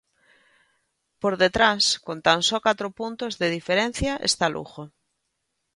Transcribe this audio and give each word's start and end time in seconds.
Por 1.21 1.33
detrás 1.43 1.83
con 2.05 2.17
tan 2.25 2.39
só 2.49 2.57
catro 2.67 2.87
puntos 2.99 3.33
de 3.41 3.47
diferencia 3.57 4.13
está 4.29 4.45
Lugo. 4.55 4.83